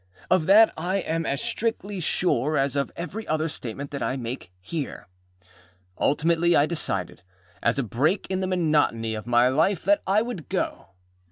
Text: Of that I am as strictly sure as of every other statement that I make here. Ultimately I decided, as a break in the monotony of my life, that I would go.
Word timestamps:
Of 0.31 0.47
that 0.47 0.73
I 0.75 0.95
am 0.97 1.27
as 1.27 1.43
strictly 1.43 1.99
sure 1.99 2.57
as 2.57 2.75
of 2.75 2.91
every 2.95 3.27
other 3.27 3.47
statement 3.47 3.91
that 3.91 4.01
I 4.01 4.17
make 4.17 4.51
here. 4.59 5.07
Ultimately 5.99 6.55
I 6.55 6.65
decided, 6.65 7.21
as 7.61 7.77
a 7.77 7.83
break 7.83 8.25
in 8.31 8.39
the 8.39 8.47
monotony 8.47 9.13
of 9.13 9.27
my 9.27 9.47
life, 9.49 9.83
that 9.83 10.01
I 10.07 10.23
would 10.23 10.49
go. 10.49 10.87